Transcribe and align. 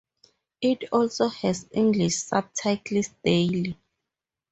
It 0.61 0.85
also 0.91 1.27
has 1.27 1.67
English 1.71 2.15
subtitles 2.15 3.09
daily. 3.23 3.77